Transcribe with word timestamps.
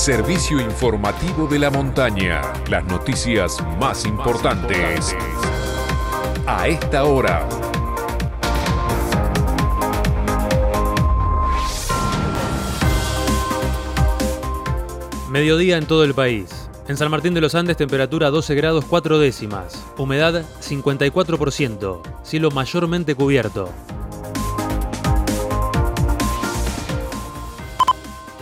Servicio 0.00 0.58
informativo 0.58 1.46
de 1.46 1.58
la 1.58 1.68
montaña. 1.68 2.40
Las 2.70 2.82
noticias 2.86 3.58
más 3.78 4.06
importantes. 4.06 5.14
A 6.46 6.68
esta 6.68 7.04
hora. 7.04 7.46
Mediodía 15.28 15.76
en 15.76 15.84
todo 15.84 16.04
el 16.04 16.14
país. 16.14 16.70
En 16.88 16.96
San 16.96 17.10
Martín 17.10 17.34
de 17.34 17.42
los 17.42 17.54
Andes 17.54 17.76
temperatura 17.76 18.30
12 18.30 18.54
grados 18.54 18.86
4 18.86 19.18
décimas. 19.18 19.84
Humedad 19.98 20.46
54%. 20.62 22.00
Cielo 22.22 22.50
mayormente 22.50 23.14
cubierto. 23.14 23.68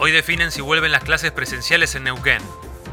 Hoy 0.00 0.12
definen 0.12 0.52
si 0.52 0.60
vuelven 0.60 0.92
las 0.92 1.02
clases 1.02 1.32
presenciales 1.32 1.96
en 1.96 2.04
Neuquén. 2.04 2.40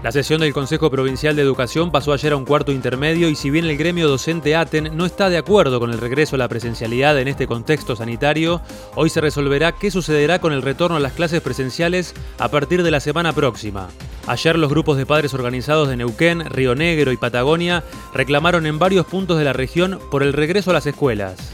La 0.02 0.11
sesión 0.11 0.41
del 0.41 0.53
Consejo 0.53 0.89
Provincial 0.89 1.35
de 1.35 1.41
Educación 1.43 1.91
pasó 1.91 2.13
ayer 2.13 2.34
a 2.34 2.35
un 2.35 2.45
cuarto 2.45 2.71
intermedio 2.71 3.30
y 3.30 3.35
si 3.35 3.52
bien 3.52 3.66
el 3.66 3.77
gremio 3.77 4.07
docente 4.07 4.55
ATEN 4.55 4.95
no 4.97 5.05
está 5.05 5.30
de 5.30 5.38
acuerdo 5.38 5.80
con 5.80 5.91
el 5.91 5.99
regreso 5.99 6.35
a 6.35 6.39
la 6.39 6.47
presencialidad 6.47 7.20
en 7.20 7.27
este 7.27 7.45
contexto 7.45 7.95
sanitario, 7.95 8.61
hoy 8.95 9.11
se 9.11 9.21
resolverá 9.21 9.71
qué 9.73 9.91
sucederá 9.91 10.39
con 10.39 10.52
el 10.52 10.63
retorno 10.63 10.97
a 10.97 10.99
las 10.99 11.13
clases 11.13 11.41
presenciales 11.41 12.13
a 12.39 12.49
partir 12.49 12.81
de 12.81 12.91
la 12.91 12.99
semana 12.99 13.33
próxima. 13.33 13.88
Ayer 14.25 14.58
los 14.58 14.72
grupos 14.72 14.97
de 14.97 15.05
padres 15.05 15.33
organizados 15.35 15.88
de 15.88 15.97
Neuquén, 15.97 16.49
Río 16.49 16.73
Negro 16.73 17.11
y 17.11 17.17
Patagonia 17.17 17.83
reclamaron 18.16 18.66
en 18.66 18.80
varios 18.80 19.05
puntos 19.05 19.38
de 19.38 19.45
la 19.45 19.53
región 19.53 19.99
por 20.09 20.23
el 20.23 20.33
regreso 20.33 20.72
a 20.72 20.73
las 20.73 20.88
escuelas. 20.88 21.53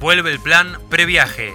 Vuelve 0.00 0.30
el 0.30 0.40
plan 0.40 0.78
previaje. 0.90 1.54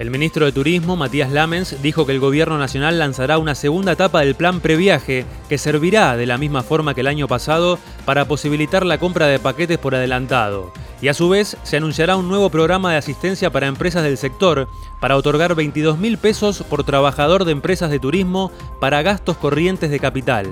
El 0.00 0.10
ministro 0.10 0.46
de 0.46 0.52
Turismo, 0.52 0.96
Matías 0.96 1.30
Lamens, 1.30 1.82
dijo 1.82 2.06
que 2.06 2.12
el 2.12 2.20
gobierno 2.20 2.56
nacional 2.56 2.98
lanzará 2.98 3.36
una 3.36 3.54
segunda 3.54 3.92
etapa 3.92 4.20
del 4.20 4.34
plan 4.34 4.60
previaje 4.60 5.26
que 5.46 5.58
servirá 5.58 6.16
de 6.16 6.24
la 6.24 6.38
misma 6.38 6.62
forma 6.62 6.94
que 6.94 7.02
el 7.02 7.06
año 7.06 7.28
pasado 7.28 7.78
para 8.06 8.24
posibilitar 8.24 8.86
la 8.86 8.96
compra 8.96 9.26
de 9.26 9.38
paquetes 9.38 9.76
por 9.76 9.94
adelantado. 9.94 10.72
Y 11.02 11.08
a 11.08 11.14
su 11.14 11.28
vez 11.28 11.58
se 11.64 11.76
anunciará 11.76 12.16
un 12.16 12.28
nuevo 12.28 12.48
programa 12.48 12.92
de 12.92 12.96
asistencia 12.96 13.50
para 13.50 13.66
empresas 13.66 14.02
del 14.02 14.16
sector 14.16 14.68
para 15.02 15.18
otorgar 15.18 15.54
22 15.54 15.98
mil 15.98 16.16
pesos 16.16 16.64
por 16.66 16.82
trabajador 16.82 17.44
de 17.44 17.52
empresas 17.52 17.90
de 17.90 17.98
turismo 17.98 18.50
para 18.80 19.02
gastos 19.02 19.36
corrientes 19.36 19.90
de 19.90 20.00
capital. 20.00 20.50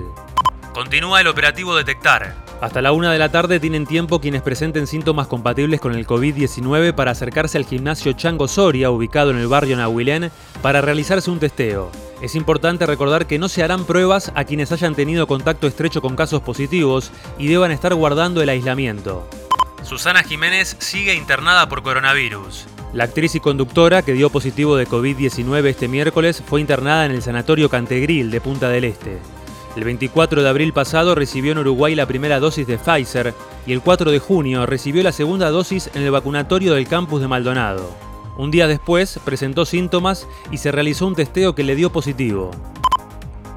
Continúa 0.75 1.21
el 1.21 1.27
operativo 1.27 1.75
Detectar. 1.75 2.48
Hasta 2.61 2.81
la 2.81 2.91
una 2.91 3.13
de 3.13 3.19
la 3.19 3.29
tarde 3.29 3.61
tienen 3.61 3.85
tiempo 3.85 4.19
quienes 4.19 4.41
presenten 4.41 4.85
síntomas 4.85 5.27
compatibles 5.27 5.79
con 5.79 5.95
el 5.95 6.05
COVID-19 6.05 6.93
para 6.93 7.11
acercarse 7.11 7.57
al 7.57 7.65
gimnasio 7.65 8.11
Chango 8.11 8.49
Soria, 8.49 8.91
ubicado 8.91 9.31
en 9.31 9.37
el 9.37 9.47
barrio 9.47 9.77
Nahuilén, 9.77 10.29
para 10.61 10.81
realizarse 10.81 11.31
un 11.31 11.39
testeo. 11.39 11.89
Es 12.21 12.35
importante 12.35 12.85
recordar 12.85 13.27
que 13.27 13.39
no 13.39 13.47
se 13.47 13.63
harán 13.63 13.85
pruebas 13.85 14.33
a 14.35 14.43
quienes 14.43 14.73
hayan 14.73 14.93
tenido 14.93 15.25
contacto 15.25 15.67
estrecho 15.67 16.01
con 16.01 16.17
casos 16.17 16.41
positivos 16.41 17.11
y 17.37 17.47
deban 17.47 17.71
estar 17.71 17.95
guardando 17.95 18.41
el 18.41 18.49
aislamiento. 18.49 19.25
Susana 19.83 20.23
Jiménez 20.23 20.75
sigue 20.79 21.15
internada 21.15 21.69
por 21.69 21.81
coronavirus. 21.81 22.67
La 22.91 23.05
actriz 23.05 23.35
y 23.35 23.39
conductora 23.39 24.01
que 24.01 24.13
dio 24.13 24.29
positivo 24.29 24.75
de 24.75 24.85
COVID-19 24.85 25.65
este 25.65 25.87
miércoles 25.87 26.43
fue 26.45 26.59
internada 26.59 27.05
en 27.05 27.11
el 27.11 27.21
Sanatorio 27.21 27.69
Cantegril 27.69 28.31
de 28.31 28.41
Punta 28.41 28.67
del 28.67 28.83
Este. 28.83 29.19
El 29.79 29.85
24 29.85 30.43
de 30.43 30.49
abril 30.49 30.73
pasado 30.73 31.15
recibió 31.15 31.53
en 31.53 31.59
Uruguay 31.59 31.95
la 31.95 32.05
primera 32.05 32.41
dosis 32.41 32.67
de 32.67 32.77
Pfizer 32.77 33.33
y 33.65 33.71
el 33.71 33.79
4 33.79 34.11
de 34.11 34.19
junio 34.19 34.65
recibió 34.65 35.01
la 35.03 35.13
segunda 35.13 35.49
dosis 35.51 35.89
en 35.93 36.01
el 36.01 36.11
vacunatorio 36.11 36.73
del 36.73 36.85
campus 36.85 37.21
de 37.21 37.29
Maldonado. 37.29 37.89
Un 38.37 38.51
día 38.51 38.67
después 38.67 39.21
presentó 39.23 39.63
síntomas 39.63 40.27
y 40.51 40.57
se 40.57 40.73
realizó 40.73 41.07
un 41.07 41.15
testeo 41.15 41.55
que 41.55 41.63
le 41.63 41.77
dio 41.77 41.93
positivo. 41.93 42.51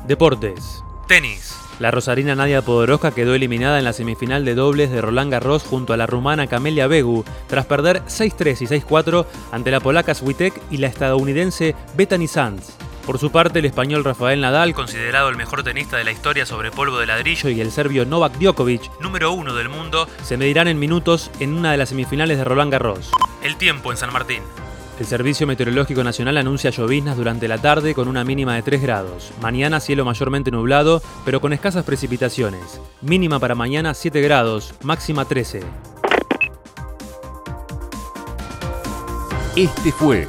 Deportes. 0.06 0.84
Tenis. 1.08 1.56
La 1.80 1.90
rosarina 1.90 2.36
Nadia 2.36 2.62
Podoroska 2.62 3.10
quedó 3.10 3.34
eliminada 3.34 3.80
en 3.80 3.84
la 3.84 3.92
semifinal 3.92 4.44
de 4.44 4.54
dobles 4.54 4.92
de 4.92 5.00
Roland 5.00 5.32
Garros 5.32 5.64
junto 5.64 5.92
a 5.92 5.96
la 5.96 6.06
rumana 6.06 6.46
Camelia 6.46 6.86
Begu, 6.86 7.24
tras 7.48 7.66
perder 7.66 8.04
6-3 8.04 8.62
y 8.62 8.66
6-4 8.66 9.26
ante 9.50 9.72
la 9.72 9.80
polaca 9.80 10.14
Switek 10.14 10.54
y 10.70 10.76
la 10.76 10.86
estadounidense 10.86 11.74
Bethany 11.96 12.28
Sands. 12.28 12.76
Por 13.06 13.18
su 13.18 13.32
parte, 13.32 13.58
el 13.58 13.64
español 13.64 14.04
Rafael 14.04 14.40
Nadal, 14.40 14.74
considerado 14.74 15.28
el 15.28 15.36
mejor 15.36 15.64
tenista 15.64 15.96
de 15.96 16.04
la 16.04 16.12
historia 16.12 16.46
sobre 16.46 16.70
polvo 16.70 16.98
de 16.98 17.06
ladrillo, 17.06 17.48
y 17.48 17.60
el 17.60 17.72
serbio 17.72 18.06
Novak 18.06 18.38
Djokovic, 18.38 19.00
número 19.00 19.32
uno 19.32 19.54
del 19.54 19.68
mundo, 19.68 20.06
se 20.22 20.36
medirán 20.36 20.68
en 20.68 20.78
minutos 20.78 21.30
en 21.40 21.54
una 21.54 21.72
de 21.72 21.78
las 21.78 21.88
semifinales 21.88 22.38
de 22.38 22.44
Roland 22.44 22.70
Garros. 22.70 23.10
El 23.42 23.56
tiempo 23.56 23.90
en 23.90 23.98
San 23.98 24.12
Martín. 24.12 24.42
El 25.00 25.06
Servicio 25.06 25.48
Meteorológico 25.48 26.04
Nacional 26.04 26.36
anuncia 26.36 26.70
lloviznas 26.70 27.16
durante 27.16 27.48
la 27.48 27.58
tarde 27.58 27.92
con 27.92 28.06
una 28.06 28.22
mínima 28.22 28.54
de 28.54 28.62
3 28.62 28.80
grados. 28.82 29.32
Mañana 29.40 29.80
cielo 29.80 30.04
mayormente 30.04 30.52
nublado, 30.52 31.02
pero 31.24 31.40
con 31.40 31.52
escasas 31.52 31.84
precipitaciones. 31.84 32.80
Mínima 33.00 33.40
para 33.40 33.56
mañana 33.56 33.94
7 33.94 34.20
grados, 34.20 34.74
máxima 34.82 35.24
13. 35.24 35.62
Este 39.56 39.90
fue 39.92 40.28